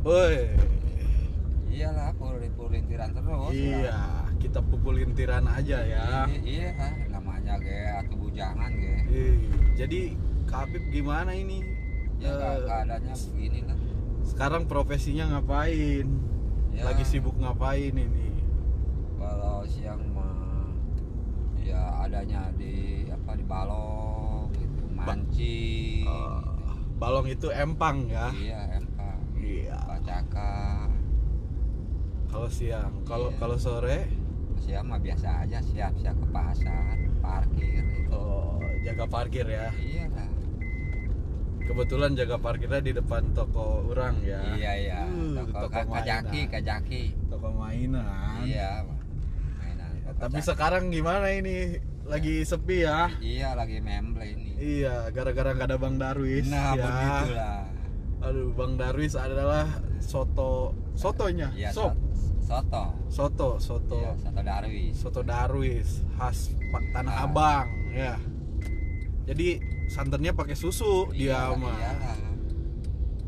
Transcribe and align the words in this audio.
Woi. 0.00 0.36
iyalah 1.68 2.10
pulin 2.14 2.50
pulintiran 2.54 3.10
terus 3.12 3.50
Iya, 3.50 3.98
kita 4.36 4.58
pukulin 4.60 5.12
tiran 5.12 5.46
aja 5.46 5.78
ya. 5.80 6.26
Iya 6.26 6.74
namanya 7.08 7.54
ge 7.58 7.76
atuh 7.94 8.16
bujangan 8.18 8.70
ge 8.74 8.94
Ih, 9.06 9.36
Jadi 9.76 10.00
Kak 10.44 10.66
Apip 10.66 10.84
gimana 10.88 11.30
ini? 11.32 11.62
ya 12.18 12.34
Eh, 12.34 12.58
keadaannya 12.58 13.14
begini 13.30 13.60
lah 13.62 13.78
sekarang 14.24 14.66
profesinya 14.66 15.24
ngapain? 15.30 16.04
Ya. 16.70 16.82
Lagi 16.84 17.04
sibuk 17.04 17.34
ngapain 17.36 17.94
ini? 17.94 18.26
kalau 19.14 19.62
siang 19.64 20.02
mah 20.10 20.70
ya 21.58 21.78
adanya 22.00 22.48
di 22.54 23.02
apa 23.04 23.34
di 23.34 23.44
balong 23.44 24.46
gitu 24.52 24.82
mancing 24.88 26.06
Eh, 26.06 26.40
balong 26.96 27.26
itu 27.26 27.48
empang 27.48 28.06
ya? 28.06 28.30
iya 28.32 28.60
empang 28.72 28.87
Iya. 29.48 29.76
bacaka 29.82 30.52
Kalau 32.28 32.48
siang, 32.48 32.92
kalau 33.02 33.28
Iya. 33.28 33.38
kalau 33.38 33.56
sore, 33.56 33.98
siang 34.58 34.84
mah 34.84 34.98
biasa 34.98 35.42
aja 35.42 35.58
siap-siap 35.58 36.12
ke 36.14 36.26
pasar 36.28 36.92
parkir 37.18 37.80
itu 37.80 38.12
oh, 38.12 38.60
jaga 38.82 39.04
parkir 39.06 39.46
ya. 39.46 39.72
iya 39.74 40.04
lah 40.08 40.28
Kebetulan 41.60 42.12
jaga 42.14 42.36
parkirnya 42.36 42.80
di 42.80 42.92
depan 42.92 43.32
toko 43.32 43.84
orang 43.86 44.16
ya. 44.22 44.40
iya 44.54 44.72
iya 44.74 45.00
Uh, 45.04 45.36
toko 45.38 45.52
toko 45.62 45.72
ka- 45.74 45.88
kajaki 45.94 46.40
kajaki 46.48 47.02
Toko 47.26 47.48
mainan. 47.50 48.40
iya 48.42 48.84
mainan 49.54 49.88
toko 50.02 50.16
Tapi 50.18 50.38
kajaki. 50.38 50.48
sekarang 50.48 50.84
gimana 50.88 51.28
ini? 51.30 51.76
Lagi 52.04 52.40
sepi 52.42 52.82
ya? 52.82 53.12
iya 53.20 53.52
lagi 53.52 53.80
memble 53.80 54.24
ini 54.26 54.52
Iya, 54.56 55.08
gara-gara 55.08 55.52
nggak 55.52 55.64
ada 55.66 55.76
Bang 55.76 55.96
Darwis. 55.96 56.48
nah 56.48 56.72
ya. 56.72 56.80
begitulah 56.82 57.60
Aduh, 58.20 58.50
Bang 58.52 58.74
Darwis 58.74 59.14
adalah 59.14 59.66
soto 59.98 60.74
sotonya. 60.92 61.50
iya 61.52 61.70
Sop. 61.70 61.94
so- 61.94 62.06
soto 62.40 62.84
Soto, 63.08 63.48
soto. 63.58 63.96
iya 63.98 64.12
soto 64.16 64.40
darwis 64.40 64.94
Soto 64.96 65.20
Darwis 65.22 65.88
khas 66.14 66.50
Tanah 66.90 67.12
Ah. 67.14 67.24
Abang, 67.24 67.66
ya. 67.90 68.16
Jadi 69.24 69.60
santannya 69.86 70.32
pakai 70.32 70.52
susu 70.54 71.08
dia 71.10 71.48
Iya, 71.48 71.54
mah. 71.54 71.72
iyalah. 71.72 72.16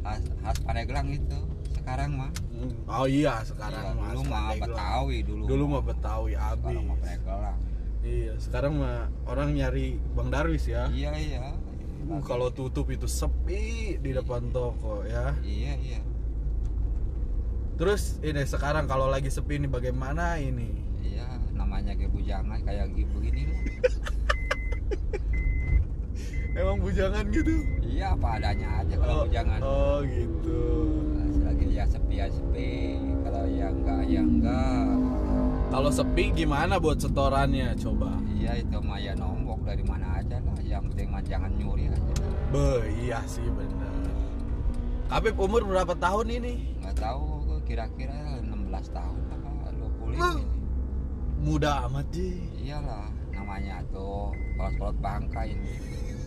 khas 0.00 0.23
khas 0.39 0.56
Pandeglang 0.61 1.09
itu 1.11 1.39
sekarang 1.70 2.17
mah 2.17 2.31
Hmm, 2.50 2.72
Oh 2.87 3.06
iya, 3.06 3.41
sekarang 3.41 3.84
Iya, 3.87 3.93
mah 3.95 4.11
dulu 4.11 4.22
mah. 4.27 4.53
Betawi 4.55 5.19
dulu 5.22 5.43
Dulu 5.47 5.65
mah 5.67 5.83
Betawi 5.83 6.33
sekarang 6.33 6.50
mah 6.83 6.97
abis. 6.97 6.98
Pandeglang 6.98 7.59
Iya, 8.00 8.33
sekarang 8.37 8.72
mah 8.75 8.98
orang 9.27 9.48
nyari 9.53 9.87
Bang 10.11 10.28
Darwis 10.28 10.65
ya. 10.67 10.89
iya 10.91 11.12
iya 11.15 11.41
Uh, 12.09 12.23
kalau 12.23 12.48
tutup 12.48 12.89
itu 12.89 13.05
sepi 13.05 13.97
di 13.97 14.11
depan 14.11 14.48
toko 14.48 15.05
ya. 15.05 15.34
iya 15.43 15.75
iya 15.77 16.01
Terus 17.75 18.20
ini 18.20 18.45
sekarang 18.45 18.84
kalau 18.84 19.09
lagi 19.09 19.29
sepi 19.29 19.56
ini 19.56 19.65
bagaimana 19.65 20.37
ini? 20.37 20.69
iya 21.01 21.25
namanya 21.51 21.93
kayak 21.93 22.12
bujangan 22.12 22.61
kayak 22.61 22.93
gitu 22.93 23.09
begini 23.17 23.43
lah 23.47 23.61
Emang 26.51 26.77
bujangan 26.77 27.25
gitu? 27.31 27.62
iya 27.81 28.12
apa 28.12 28.37
adanya 28.37 28.69
aja 28.83 28.95
kalau 28.97 29.15
oh, 29.15 29.25
bujangan 29.25 29.59
Oh 29.62 29.98
gitu. 30.03 30.62
Nah, 31.15 31.27
selagi 31.31 31.67
ya 31.71 31.84
sepi 31.87 32.15
ya 32.17 32.27
sepi 32.28 32.71
kalau 33.23 33.45
ya 33.47 33.67
enggak 33.71 34.03
ya 34.05 34.21
enggak 34.21 34.89
Kalau 35.71 35.91
sepi 35.91 36.25
gimana 36.34 36.77
buat 36.77 36.98
setorannya 36.98 37.78
coba? 37.78 38.19
iya 38.34 38.59
itu 38.59 38.77
mah 38.77 38.98
ya 38.98 39.15
nombok 39.15 39.62
dari 39.62 39.84
mana 39.84 40.19
aja 40.19 40.43
lah 40.43 40.59
yang 40.61 40.83
penting 40.84 41.06
mah 41.09 41.23
jangan 41.23 41.48
nyuri 41.55 41.70
aja 41.70 41.70
Be, 42.51 42.67
iya 42.98 43.23
sih 43.25 43.47
bener. 43.47 43.95
Habib 45.06 45.39
umur 45.39 45.62
berapa 45.62 45.95
tahun 45.97 46.27
ini? 46.33 46.55
nggak 46.83 46.97
tahu 46.98 47.23
kira-kira 47.62 48.43
16 48.43 48.51
tahun 48.91 49.19
apa 49.31 49.70
20 49.70 50.19
Hah? 50.19 50.34
ini 50.34 50.45
Muda 51.41 51.87
amat 51.87 52.06
sih. 52.11 52.34
iyalah 52.61 53.06
namanya 53.31 53.81
tuh 53.88 54.34
kolot-kolot 54.55 54.97
bangka 54.99 55.47
ini 55.47 55.72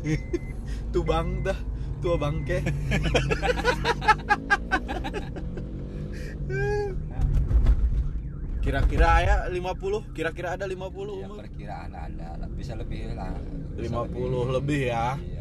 Tuh 0.96 1.04
bang 1.04 1.44
dah, 1.44 1.60
tua 2.00 2.16
bangke. 2.16 2.60
Kira-kira 8.64 9.10
ya 9.20 9.36
50, 9.52 10.16
kira-kira 10.16 10.56
ada 10.56 10.64
50 10.64 10.80
ya 11.20 11.28
umur. 11.28 11.44
perkiraan 11.44 11.92
ada 11.92 12.48
bisa 12.56 12.80
lebih 12.80 13.12
lah 13.12 13.36
50 13.76 14.56
lebih 14.56 14.82
ya. 14.88 15.20
iya 15.20 15.33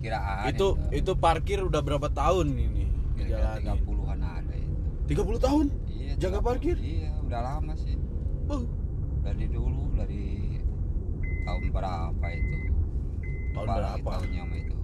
perkiraan 0.00 0.48
Itu 0.48 0.66
itu 0.90 1.12
parkir 1.14 1.60
udah 1.60 1.78
berapa 1.78 2.08
tahun 2.08 2.46
ini 2.50 2.84
kira-kira 3.12 3.60
jalani? 3.60 3.84
30-an 3.84 4.18
ada 4.24 4.54
itu 4.56 4.74
30 5.12 5.36
tahun? 5.38 5.66
iya 5.90 6.12
Jaga 6.16 6.38
30. 6.40 6.48
parkir? 6.48 6.76
iya 6.80 7.10
udah 7.20 7.40
lama 7.42 7.72
sih 7.76 7.94
Beuh, 8.42 8.64
dari 9.20 9.46
dulu 9.46 9.92
dari 9.94 10.24
tahun 11.42 11.64
berapa 11.70 12.26
itu 12.30 12.56
Tahun 13.50 13.60
Lupa 13.60 13.76
lagi 13.76 14.00
berapa? 14.00 14.10
tahunnya 14.16 14.42
mah 14.42 14.58
itu 14.58 14.76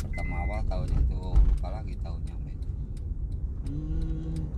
pertama 0.00 0.34
awal 0.40 0.60
tahunnya 0.64 0.98
itu 1.00 1.16
lupa 1.18 1.68
lagi 1.70 1.94
tahunnya 1.98 2.34
itu 2.46 2.68
Hmm. 3.60 4.48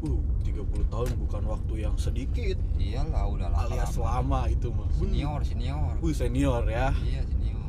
Uh, 0.00 0.20
30 0.42 0.64
tahun 0.86 1.08
bukan 1.18 1.42
waktu 1.44 1.74
yang 1.78 1.94
sedikit 1.96 2.56
iyalah 2.74 3.24
udah 3.26 3.48
lama 3.48 3.66
alias 3.66 3.92
lama 3.94 4.40
itu 4.46 4.68
mah. 4.70 4.88
senior 4.90 5.40
senior 5.42 5.92
Uh, 5.96 6.12
senior 6.12 6.62
ya. 6.64 6.88
iya 7.00 7.20
senior 7.22 7.59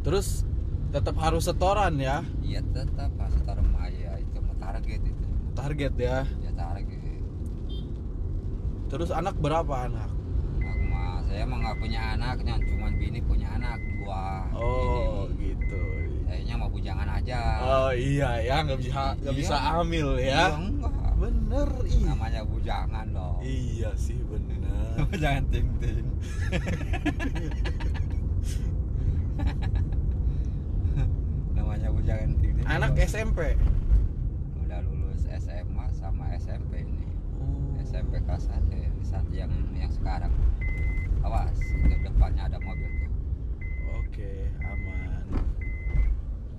Terus 0.00 0.46
tetap 0.88 1.16
harus 1.18 1.44
setoran 1.44 2.00
ya. 2.00 2.24
iya 2.40 2.64
tetap 2.64 3.12
pas 3.14 3.28
taruh 3.44 3.60
ya 3.86 4.16
itu 4.16 4.38
target 4.58 5.00
itu 5.02 5.26
Target 5.52 5.92
ya. 5.94 6.18
ya 6.40 6.50
target 6.54 6.96
Terus 8.88 9.10
anak 9.10 9.36
berapa 9.36 9.84
anak? 9.84 10.08
aku 10.58 10.82
mah 10.86 11.20
saya 11.22 11.44
mah 11.44 11.60
nggak 11.60 11.76
punya 11.76 12.00
anak 12.16 12.40
cuman 12.64 12.92
bini 12.96 13.20
punya 13.20 13.48
anak 13.52 13.76
dua 13.94 14.48
Oh, 14.56 15.28
Jadi, 15.28 15.52
gitu. 15.52 15.82
kayaknya 16.24 16.54
mau 16.56 16.68
bujangan 16.68 17.08
aja 17.10 17.40
Oh 17.60 17.90
iya 17.92 18.30
ya, 18.40 18.56
nggak 18.64 18.80
bisa 18.80 19.12
nggak 19.18 19.28
Iya. 19.28 19.40
bisa 19.44 19.56
Iya, 20.16 20.32
ya. 20.32 20.44
enggak 20.56 20.92
Bener, 21.18 21.68
iya. 21.84 22.06
namanya 22.08 22.40
bujangan 22.46 23.06
dong 23.12 23.36
Iya 23.42 23.90
sih 23.92 24.16
bener. 24.24 25.04
jangan 25.22 25.44
ting 25.52 25.68
ting 25.76 26.06
namanya 31.54 31.88
bujangan 31.90 32.30
ting 32.36 32.52
ting 32.54 32.57
Anak 32.68 33.00
SMP. 33.00 33.56
udah 34.60 34.80
lulus 34.84 35.24
SMA 35.32 35.86
sama 35.90 36.28
SMP 36.36 36.84
ini 36.84 37.08
Oh. 37.34 37.72
SMP 37.80 38.20
kelas 38.20 38.44
1 38.46 38.68
ya, 38.74 38.90
di 38.90 39.02
saat 39.02 39.24
yang 39.30 39.48
yang 39.72 39.88
sekarang 39.88 40.28
awas 41.20 41.56
di 41.56 41.96
depannya 41.98 42.44
ada 42.44 42.58
mobil 42.58 42.84
tuh 42.98 43.10
Oke, 43.96 44.32
aman. 44.58 45.24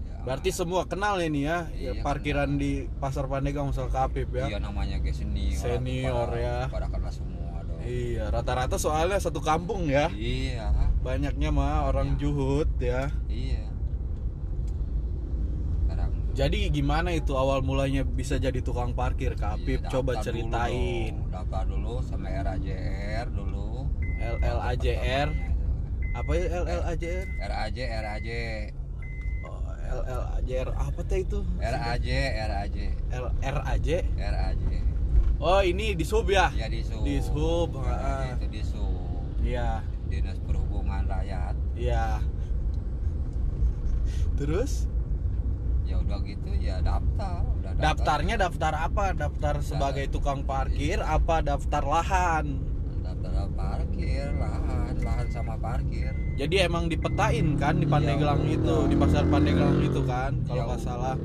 Ya, 0.04 0.16
Berarti 0.24 0.50
semua 0.50 0.84
kenal 0.84 1.20
ini 1.20 1.46
ya, 1.46 1.70
ya 1.72 1.94
Iya, 1.94 2.02
parkiran 2.02 2.58
di 2.58 2.90
Pasar 2.96 3.26
Pandeglang 3.26 3.70
Musal 3.70 3.88
Kapip 3.88 4.32
ya. 4.32 4.48
iya 4.48 4.58
namanya 4.58 4.98
kayak 4.98 5.14
senior 5.16 5.54
Senior, 5.54 6.28
pada- 6.28 6.42
ya. 6.42 6.58
pada 6.68 6.88
kenal 6.88 7.12
semua 7.12 7.62
dong 7.62 7.80
Iya, 7.82 8.24
rata-rata 8.30 8.76
soalnya 8.76 9.18
satu 9.18 9.40
kampung 9.40 9.86
ya. 9.86 10.10
iya 10.12 10.74
Banyaknya 11.00 11.50
mah 11.50 11.86
orang 11.86 12.16
Iya. 12.16 12.20
Juhut 12.20 12.70
ya. 12.80 13.14
iya 13.28 13.69
Jadi 16.40 16.72
gimana 16.72 17.12
itu 17.12 17.36
awal 17.36 17.60
mulanya 17.60 18.08
bisa 18.08 18.40
jadi 18.40 18.64
tukang 18.64 18.96
parkir 18.96 19.36
Kak 19.36 19.60
Apip? 19.60 19.84
Iya, 19.84 19.92
Coba 19.92 20.24
ceritain. 20.24 21.20
dulu 21.20 21.28
daftar 21.36 21.64
dulu 21.68 21.94
sama 22.00 22.32
RAJR 22.32 23.28
dulu 23.28 23.84
LLAJR. 24.24 25.28
Apa 26.16 26.32
ya 26.32 26.46
LLAJR? 26.64 27.26
RAJ 27.44 27.78
RAJ 27.84 28.30
Oh, 29.44 29.60
LLAJR 30.00 30.68
apa 30.72 31.00
teh 31.04 31.28
itu? 31.28 31.44
RAJ 31.60 32.08
RAJ 32.40 32.78
RAJ. 33.44 33.90
RAJ 34.16 34.70
Oh, 35.40 35.60
ini 35.60 35.92
di 35.92 36.08
sub 36.08 36.24
ya? 36.28 36.52
ya 36.56 36.72
di 36.72 36.80
sub 36.80 37.04
Di 37.04 37.20
sub, 37.20 37.72
Nah, 37.76 37.92
ah. 37.92 38.32
itu 38.32 38.48
di 38.48 38.64
sub 38.64 39.28
Iya, 39.44 39.84
dinas 40.08 40.40
perhubungan 40.40 41.04
rakyat 41.04 41.56
iya. 41.76 42.24
Terus 44.36 44.88
ya 45.90 45.98
udah 45.98 46.20
gitu 46.22 46.50
ya 46.56 46.76
daftar 46.80 47.42
udah 47.52 47.72
daftar. 47.72 47.82
daftarnya 47.82 48.36
daftar 48.38 48.74
apa? 48.80 49.06
Daftar 49.12 49.56
sebagai 49.60 50.06
tukang 50.08 50.42
parkir 50.44 51.02
apa 51.02 51.42
daftar 51.42 51.82
lahan? 51.82 52.46
daftar 53.02 53.50
parkir 53.52 54.26
lahan 54.34 54.94
lahan 54.96 55.28
sama 55.28 55.58
parkir 55.58 56.14
Jadi 56.38 56.56
emang 56.62 56.88
dipetain 56.88 57.58
kan 57.58 57.76
di 57.76 57.84
Iya, 57.84 57.92
Pandeglang 57.92 58.42
udah. 58.42 58.56
itu, 58.56 58.76
di 58.86 58.96
pasar 58.96 59.24
Pandeglang 59.28 59.76
itu 59.82 60.02
kan, 60.06 60.32
kalau 60.46 60.62
Iya, 60.62 60.70
nggak 60.70 60.82
salah. 60.82 61.16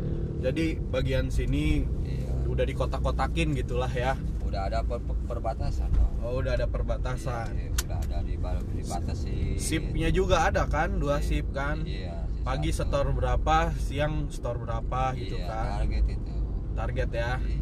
Jadi 0.40 0.64
bagian 0.82 1.26
sini 1.28 1.86
iya 2.02 2.32
udah 2.44 2.64
dikotak-kotakin 2.64 3.54
gitulah 3.54 3.88
ya. 3.88 4.18
udah 4.44 4.60
ada 4.64 4.80
per- 4.80 5.00
per- 5.00 5.18
perbatasan 5.28 5.90
dong 5.90 6.12
Oh, 6.20 6.38
udah 6.38 6.54
ada 6.54 6.66
perbatasan. 6.66 7.46
Iya, 7.52 7.70
udah 7.80 7.98
ada 8.00 8.18
di 8.22 8.34
dibatasi 8.74 9.34
Sipnya 9.56 10.08
juga 10.08 10.46
ada 10.46 10.64
kan, 10.64 10.96
dua 10.96 11.18
Iya. 11.18 11.26
sip 11.26 11.46
kan. 11.52 11.82
iya. 11.84 12.26
Pagi 12.44 12.70
setor 12.70 13.08
berapa, 13.10 13.72
siang 13.74 14.28
setor 14.28 14.60
berapa 14.60 15.16
gitu 15.16 15.34
Iya, 15.34 15.48
kan. 15.48 15.66
target 15.80 16.04
itu 16.10 16.34
Target 16.74 17.08
ya. 17.10 17.32
Iya. 17.40 17.58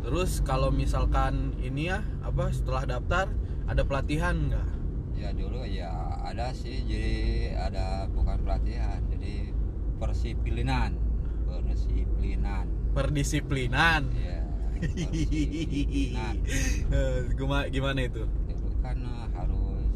Terus 0.00 0.40
kalau 0.40 0.70
misalkan 0.70 1.58
ini 1.58 1.90
ya 1.90 2.00
apa 2.22 2.48
setelah 2.48 2.86
daftar 2.88 3.26
ada 3.66 3.82
pelatihan 3.82 4.36
nggak? 4.48 4.68
ya 5.12 5.34
dulu 5.34 5.66
ya 5.66 5.90
ada 6.22 6.54
sih 6.54 6.78
jadi 6.86 7.18
ada 7.58 8.06
bukan 8.08 8.38
pelatihan 8.38 9.02
jadi 9.10 9.50
persipilinan 9.98 10.94
persipilinan 11.42 12.70
Perdisiplinan. 12.94 14.02
ya 14.14 14.38
persipilinan 14.78 16.34
Eh, 16.94 17.18
gimana, 17.34 17.98
itu? 18.00 18.30
dulu 18.46 18.78
kan 18.78 18.94
harus 19.34 19.90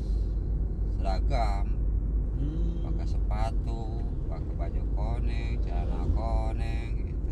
seragam 0.98 1.70
sepatu 3.42 3.82
pakai 4.30 4.54
baju 4.54 4.82
koneng 4.94 5.50
celana 5.58 6.06
koneng 6.08 6.88
gitu 7.02 7.30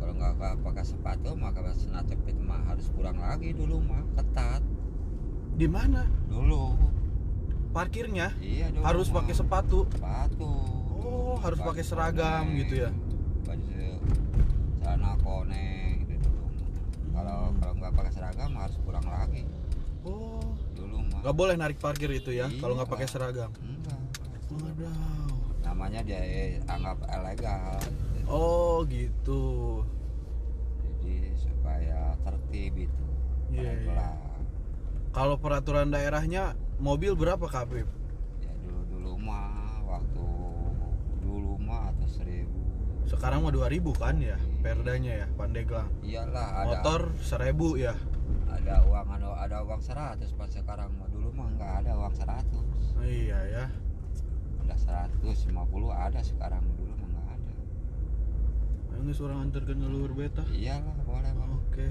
kalau 0.00 0.12
nggak 0.16 0.32
pakai 0.64 0.80
sepatu 0.82 1.30
maka 1.36 1.60
senat 1.76 2.08
cepit 2.08 2.40
mah 2.40 2.64
harus 2.64 2.88
kurang 2.90 3.20
lagi 3.20 3.52
dulu 3.52 3.84
mah 3.84 4.00
ketat 4.16 4.64
di 5.52 5.68
mana? 5.68 6.08
dulu 6.24 6.72
Parkirnya 7.70 8.32
iya 8.40 8.72
dulu 8.72 8.80
harus 8.80 9.06
mah. 9.06 9.20
pakai 9.20 9.34
sepatu. 9.36 9.78
sepatu 9.92 10.52
Oh, 11.00 11.36
harus 11.38 11.60
pakai 11.60 11.84
seragam 11.84 12.44
koneng, 12.48 12.58
gitu 12.58 12.74
ya? 12.78 12.90
baju 13.42 13.88
celana 14.78 15.12
koneng 15.20 15.94
gitu 16.02 16.26
dulu 16.26 16.44
kalau 17.12 17.38
Hmm. 17.44 17.56
kalau 17.60 17.72
nggak 17.76 17.92
pakai 17.92 18.12
seragam 18.14 18.50
harus 18.56 18.76
kurang 18.80 19.04
lagi 19.04 19.44
Oh, 20.00 20.40
dulu 20.72 20.96
mah 21.04 21.20
nggak 21.20 21.36
boleh 21.36 21.54
narik 21.54 21.76
parkir 21.76 22.08
itu 22.10 22.32
ya 22.32 22.48
kalau 22.56 22.72
nggak 22.74 22.88
Iya. 22.88 22.94
pakai 22.96 23.06
seragam. 23.06 23.52
enggak 23.54 23.79
Waduh. 24.52 25.30
namanya 25.62 26.00
dia 26.02 26.18
anggap 26.66 26.98
ilegal 27.06 27.78
Oh 28.26 28.82
gitu. 28.84 29.82
jadi 31.00 31.30
supaya 31.34 32.00
tertib 32.20 32.74
itu 32.80 33.06
Iya, 33.50 33.62
iya. 33.66 33.70
pelan-pelan. 33.84 34.40
Kalau 35.10 35.36
peraturan 35.36 35.88
daerahnya 35.88 36.54
mobil 36.76 37.14
berapa 37.14 37.42
Kapip? 37.44 37.86
ya 38.38 38.52
dulu 38.60 38.80
dulu 38.88 39.12
mah 39.20 39.50
waktu 39.84 40.26
dulu 41.20 41.58
mah 41.58 41.90
atau 41.90 42.06
seribu 42.08 42.58
Sekarang 43.04 43.42
mah 43.42 43.50
2000 43.50 43.90
kan 43.92 44.16
ya 44.18 44.38
perdanya 44.60 45.12
ya 45.16 45.26
Pandeglang. 45.32 45.90
iyalah 46.00 46.46
ada 46.56 46.66
Motor 46.68 47.00
1000 47.18 47.42
ya. 47.76 47.94
ada 48.48 48.74
uang 48.84 49.06
ada, 49.10 49.28
ada 49.36 49.56
uang 49.60 49.80
100 49.80 50.30
pas 50.32 50.46
sekarang 50.48 50.90
mah 50.94 51.06
dulu 51.08 51.30
mah 51.32 51.48
nggak 51.52 51.72
ada 51.82 51.92
uang 51.96 52.14
100 52.14 52.46
Oh, 52.94 53.02
iya 53.02 53.38
ya. 53.48 53.64
Udah 54.62 54.78
150 54.78 55.52
ada 55.90 56.20
sekarang 56.20 56.62
dulu 56.74 56.92
mah 56.94 57.08
nggak 57.08 57.26
ada 57.30 57.52
Ayo 58.90 58.98
nggak 59.00 59.14
seorang 59.14 59.38
antarkan 59.44 59.76
ke 59.76 59.88
luar 59.88 60.12
beta. 60.12 60.42
iyalah 60.50 60.96
boleh 61.02 61.32
boleh 61.32 61.58
Oke. 61.62 61.88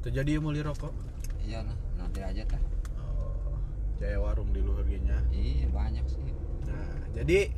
Terjadi 0.00 0.38
mau 0.38 0.50
li 0.50 0.62
rokok? 0.62 0.94
iyalah 1.42 1.74
nanti 1.94 2.20
aja 2.20 2.42
dah 2.44 2.62
Oh, 2.96 3.58
Jaya 3.96 4.18
Warung 4.18 4.50
di 4.50 4.60
luar 4.60 4.84
nya. 4.84 5.18
iya 5.28 5.66
banyak 5.68 6.04
sih 6.06 6.22
Nah, 6.64 6.92
jadi 7.14 7.48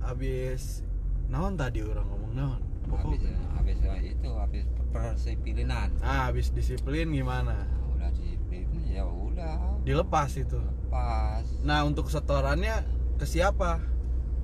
habis 0.00 0.82
naon 1.28 1.54
tadi 1.54 1.80
orang 1.80 2.04
ngomong 2.04 2.32
naon? 2.34 2.62
Habis 2.88 3.22
habis 3.54 3.78
itu 4.02 4.30
habis 4.32 4.64
persipilinan 4.90 5.88
Ah, 6.00 6.26
habis 6.26 6.50
disiplin 6.50 7.08
gimana? 7.08 7.54
nah, 7.54 7.68
udah 7.92 8.10
disiplin 8.10 8.66
ya 8.84 9.04
udah 9.04 9.78
Dilepas 9.82 10.36
itu. 10.36 10.58
Pas 10.88 11.44
Nah, 11.60 11.80
untuk 11.82 12.08
setorannya 12.08 12.82
ke 13.14 13.24
siapa? 13.24 13.80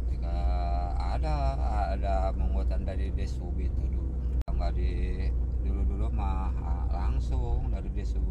jika 0.09 0.35
ada 0.97 1.35
ada 1.91 2.15
menguatan 2.33 2.83
dari 2.83 3.11
desub 3.11 3.55
itu 3.57 3.73
dulu 3.87 4.13
nggak 4.51 4.73
di 4.73 4.93
dulu 5.61 5.81
dulu 5.85 6.07
mah 6.11 6.53
ah, 6.57 6.85
langsung 6.89 7.69
dari 7.69 7.89
desub 7.91 8.23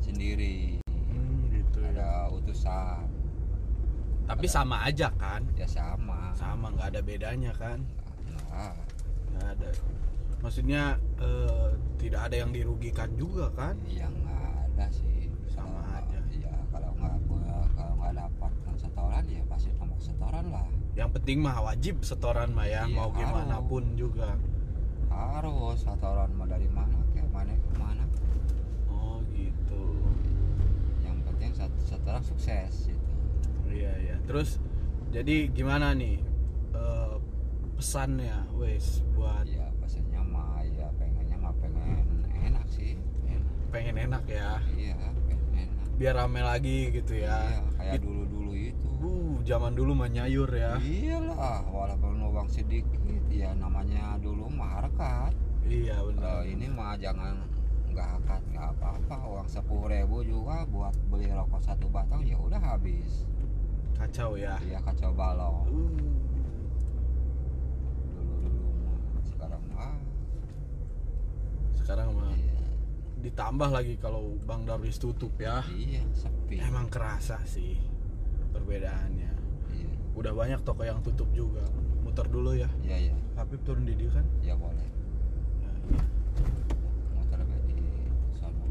sendiri 0.00 0.80
Hmm, 0.84 1.48
gitu 1.50 1.80
ya. 1.80 1.90
ada 1.92 2.10
utusan 2.30 3.06
Tapi 4.24 4.46
sama 4.46 4.80
aja 4.82 5.12
kan? 5.14 5.44
ya 5.54 5.64
sama 5.64 6.32
Sama 6.32 6.68
nggak 6.70 6.88
ada 6.90 7.00
bedanya 7.00 7.52
kan? 7.52 7.84
Nah, 8.50 8.72
Nggak 9.30 9.48
ada. 9.52 9.68
Maksudnya 10.40 10.82
eh, 11.18 11.70
tidak 11.98 12.28
ada 12.28 12.36
yang 12.38 12.50
dirugikan 12.50 13.12
juga 13.14 13.52
kan? 13.52 13.76
yang 13.84 14.12
nggak 14.14 14.48
ada 14.66 14.86
sih 14.88 15.28
Sama 15.46 15.80
Kalau- 15.80 16.00
aja. 16.00 16.18
ya 16.30 16.52
kalau 16.68 16.90
nggak 16.94 17.14
kalau 17.74 17.92
nggak 17.94 18.12
dapat 18.16 18.52
setoran 18.74 19.24
ya 19.26 19.42
pasti 19.44 19.68
nombok 19.74 20.00
setoran 20.00 20.46
lah 20.48 20.66
Yang 20.94 21.10
penting 21.12 21.38
mah 21.40 21.58
wajib 21.60 22.00
setoran 22.00 22.50
mah 22.50 22.64
ya, 22.64 22.82
Iya, 22.82 22.94
mau 22.94 23.10
gimana 23.10 23.58
harus. 23.58 23.66
pun 23.66 23.84
juga. 23.94 24.30
harus 25.06 25.78
setoran 25.78 26.30
mau 26.32 26.42
dari 26.44 26.66
mana 26.66 26.98
ke 27.08 27.22
mana 27.28 27.54
ke 27.54 27.72
mana 27.72 28.02
Oh 28.88 29.22
gitu. 29.28 29.94
yang 31.00 31.22
penting 31.22 31.50
set- 31.50 31.78
setoran 31.80 32.18
sukses 32.20 32.88
gitu 32.88 33.10
Iya 33.64 33.94
iya. 34.00 34.16
Terus 34.24 34.58
jadi 35.10 35.46
gimana 35.48 35.94
nih 35.94 36.18
eh, 36.72 37.14
pesannya, 37.74 38.42
wes 38.54 39.06
buat 39.12 39.46
ya 39.46 39.70
pesannya 39.76 40.18
mah 40.20 40.62
ya 40.64 40.90
pengennya 40.92 41.36
mah 41.36 41.54
pengen 41.56 42.06
enak 42.44 42.66
sih 42.68 42.98
enak. 43.24 43.46
pengen 43.70 43.94
enak 44.00 44.24
ya, 44.26 44.58
iya 44.72 44.94
pengen 45.20 45.38
enak 45.56 45.86
biar 45.94 46.14
rame 46.16 46.40
lagi 46.40 46.90
gitu 46.90 47.14
ya. 47.14 47.38
iya 47.40 47.62
kayak 47.84 48.00
dulu 48.00 48.22
dulu 48.24 48.52
itu. 48.56 48.88
Uh, 49.04 49.36
zaman 49.44 49.76
dulu 49.76 49.92
mah 49.92 50.08
nyayur 50.08 50.48
ya. 50.48 50.80
iyalah 50.80 51.60
walaupun 51.68 52.16
uang 52.32 52.48
sedikit 52.48 53.04
ya 53.28 53.52
namanya 53.52 54.16
dulu 54.16 54.48
mah 54.48 54.80
harkat. 54.80 55.36
Iya 55.68 56.00
benar. 56.00 56.48
ini 56.48 56.66
mah 56.72 56.96
jangan 56.96 57.44
nggak 57.92 58.08
akad 58.24 58.42
nggak 58.56 58.68
apa-apa. 58.72 59.16
Uang 59.28 59.48
sepuluh 59.48 59.92
ribu 59.92 60.24
juga 60.24 60.64
buat 60.72 60.96
beli 61.12 61.28
rokok 61.28 61.60
satu 61.60 61.92
batang 61.92 62.24
ya 62.24 62.40
udah 62.40 62.60
habis. 62.60 63.28
Kacau 64.00 64.40
ya. 64.40 64.56
ya 64.64 64.80
kacau 64.80 65.12
balau 65.12 65.68
Uh, 65.68 65.92
dulu 68.16 68.48
dulu 68.48 68.68
mah 69.12 69.24
sekarang 69.28 69.62
mah. 69.76 69.96
Sekarang 71.76 72.08
mah 72.16 72.32
iya, 72.32 72.43
ditambah 73.24 73.70
lagi 73.70 73.96
kalau 73.96 74.36
Bang 74.38 74.62
Darwis 74.62 74.96
tutup 74.96 75.32
ya. 75.36 75.64
iya 75.66 76.04
sepi 76.12 76.60
Emang 76.60 76.86
kerasa 76.86 77.40
sih 77.44 77.80
perbedaannya. 78.50 79.32
iya 79.72 79.88
Udah 80.12 80.30
banyak 80.30 80.60
toko 80.60 80.82
yang 80.82 81.00
tutup 81.00 81.26
juga. 81.32 81.64
Muter 82.00 82.28
dulu 82.28 82.52
ya. 82.52 82.68
iya 82.80 83.08
iya 83.08 83.14
Habib 83.34 83.64
turun 83.64 83.82
di 83.82 83.94
dia 83.94 84.12
kan? 84.12 84.24
ya 84.40 84.54
boleh 84.54 84.86
Ya, 85.58 85.70
iya. 85.88 86.04
di 87.64 87.76
sono 88.34 88.64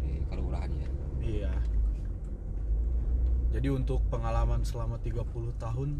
di 0.00 0.22
kelurahan 0.24 0.70
ya 0.72 0.88
Iya. 1.20 1.52
Jadi 3.50 3.68
untuk 3.68 4.00
pengalaman 4.08 4.62
selama 4.62 4.96
30 4.98 5.24
tahun 5.56 5.90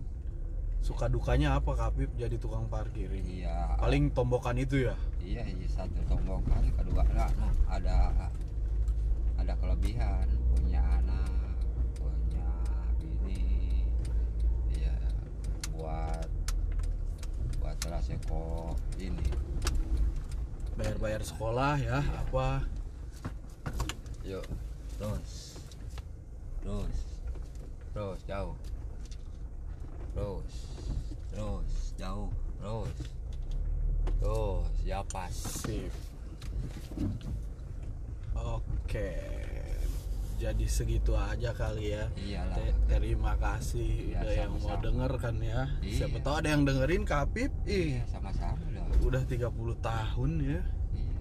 suka 0.79 1.05
dukanya 1.07 1.59
apa 1.59 1.75
Kapip 1.75 2.15
jadi 2.15 2.39
tukang 2.39 2.65
parkir 2.67 3.11
ini? 3.11 3.43
iya 3.43 3.75
Paling 3.77 4.09
tombokan 4.11 4.57
itu 4.57 4.87
ya. 4.87 4.97
iya 5.19 5.43
iya 5.45 5.68
satu 5.79 6.01
tombokan 6.11 6.67
kedua 6.75 7.07
nah, 7.15 7.31
nah, 7.39 7.55
ada 7.71 8.11
ada 9.39 9.55
kelebihan 9.63 10.27
punya 10.51 10.83
anak 10.83 11.55
punya 11.95 12.51
bini 12.99 13.87
iya 14.75 14.99
buat 15.71 16.27
buat 17.63 17.79
raseko 17.87 18.75
ini 18.99 19.31
Bayar-bayar 20.79 21.27
sekolah 21.27 21.75
ya, 21.83 21.99
Iya. 21.99 22.23
apa? 22.23 22.63
yuk 24.23 24.47
terus 24.99 25.63
terus 26.63 26.99
terus 27.95 28.21
jauh 28.27 28.55
terus 30.15 30.55
terus 31.31 31.73
jauh 31.97 32.31
terus 32.61 32.95
terus 34.21 34.58
ya 34.81 35.01
pas 35.05 35.31
Sip. 35.31 35.93
Oke. 38.35 39.11
Jadi 40.39 40.65
segitu 40.65 41.13
aja 41.13 41.51
kali 41.51 41.91
ya. 41.93 42.07
iyalah 42.15 42.55
Te- 42.55 42.79
Terima 42.89 43.35
kasih 43.37 44.15
Iya, 44.15 44.23
udah 44.23 44.33
yang 44.33 44.53
mau 44.53 44.61
sama-sama. 44.61 44.85
denger 44.85 45.13
kan 45.19 45.37
ya. 45.41 45.61
Siapa 45.83 46.15
Iya. 46.15 46.23
tahu 46.23 46.35
ada 46.37 46.49
yang 46.49 46.63
dengerin 46.63 47.03
Kapip. 47.05 47.51
iya 47.65 47.99
Ih, 47.99 48.07
sama-sama 48.07 48.63
dah 48.71 48.87
udah 49.01 49.23
30 49.25 49.51
tahun 49.79 50.31
ya. 50.39 50.61
iya 50.93 51.19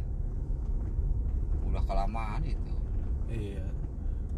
udah 1.63 1.83
kelamaan 1.83 2.41
itu 2.43 2.73
Iya. 3.27 3.65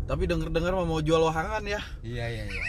Tapi 0.06 0.24
denger-denger 0.26 0.72
mah 0.74 0.88
mau 0.88 1.00
jual 1.00 1.22
wahangan 1.22 1.62
ya. 1.62 1.82
iya 2.02 2.26
iya 2.26 2.44
iya 2.46 2.64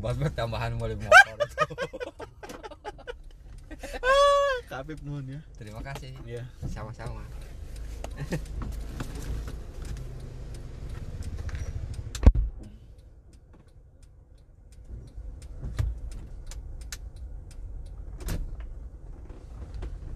buat 0.00 0.16
tambahan 0.32 0.72
mulai 0.74 0.96
motor 0.96 1.36
itu 1.36 1.66
Kak 4.70 4.86
ya. 5.02 5.42
Terima 5.58 5.82
kasih. 5.82 6.14
Iya. 6.22 6.46
Sama-sama. 6.70 7.26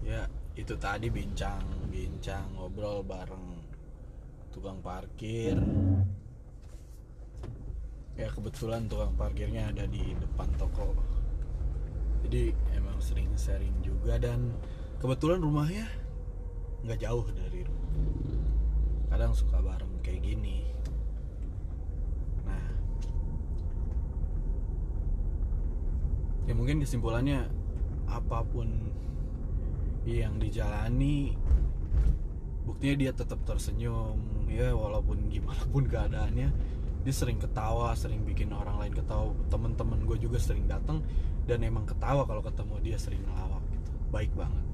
ya, 0.07 0.23
itu 0.55 0.71
tadi 0.79 1.11
bincang-bincang 1.11 2.55
ngobrol 2.55 3.03
bareng 3.03 3.59
tukang 4.55 4.79
parkir. 4.79 5.59
Ya 8.15 8.31
kebetulan 8.31 8.87
tukang 8.87 9.11
parkirnya 9.19 9.67
ada 9.67 9.83
di 9.83 10.15
depan 10.15 10.47
toko. 10.55 10.95
Jadi 12.23 12.55
sering 13.05 13.29
sharing 13.37 13.77
juga 13.85 14.17
dan 14.17 14.49
kebetulan 14.97 15.37
rumahnya 15.37 15.85
nggak 16.81 17.05
jauh 17.05 17.29
dari 17.29 17.61
rumah. 17.61 17.93
Kadang 19.13 19.37
suka 19.37 19.61
bareng 19.61 20.01
kayak 20.01 20.25
gini. 20.25 20.65
Nah 22.49 22.67
ya 26.49 26.53
mungkin 26.57 26.81
kesimpulannya 26.81 27.45
apa 28.09 28.41
pun 28.41 28.89
yang 30.05 30.41
dijalani 30.41 31.37
buktinya 32.65 32.95
dia 32.97 33.11
tetap 33.13 33.41
tersenyum 33.45 34.17
ya 34.49 34.73
walaupun 34.73 35.29
gimana 35.29 35.61
pun 35.69 35.85
keadaannya 35.85 36.49
dia 37.05 37.13
sering 37.13 37.37
ketawa 37.37 37.93
sering 37.93 38.25
bikin 38.25 38.49
orang 38.49 38.81
lain 38.81 38.93
ketawa. 38.97 39.29
Temen-temen 39.53 40.09
gue 40.09 40.17
juga 40.17 40.41
sering 40.41 40.65
datang 40.65 41.05
dan 41.45 41.61
emang 41.61 41.85
ketawa 41.85 42.25
kalau 42.25 42.41
ketemu 42.41 42.75
dia 42.81 42.97
sering 42.97 43.21
ngelawak 43.29 43.61
gitu. 43.69 43.91
Baik 44.09 44.33
banget. 44.33 44.65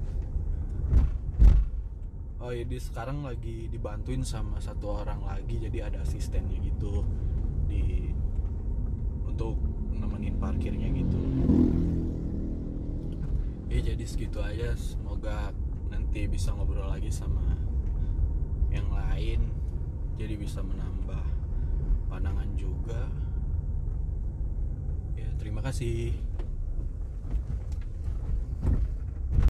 Oh 2.40 2.50
ya 2.50 2.64
dia 2.64 2.80
sekarang 2.80 3.22
lagi 3.22 3.68
dibantuin 3.68 4.24
sama 4.24 4.58
satu 4.64 5.04
orang 5.04 5.20
lagi 5.28 5.60
jadi 5.60 5.92
ada 5.92 6.00
asistennya 6.00 6.56
gitu. 6.64 7.04
Di 7.68 8.08
untuk 9.28 9.60
nemenin 9.92 10.40
parkirnya 10.40 10.88
gitu. 10.88 11.20
Ya 13.68 13.92
jadi 13.92 14.04
segitu 14.08 14.40
aja. 14.40 14.72
Semoga 14.72 15.52
nanti 15.92 16.24
bisa 16.32 16.56
ngobrol 16.56 16.88
lagi 16.88 17.12
sama 17.12 17.44
yang 18.72 18.88
lain. 18.88 19.52
Jadi 20.16 20.34
bisa 20.40 20.64
menambah 20.64 21.01
pandangan 22.12 22.44
juga. 22.60 23.08
Ya 25.16 25.32
terima 25.40 25.64
kasih. 25.64 26.12